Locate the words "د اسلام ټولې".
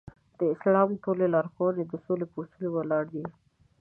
0.37-1.25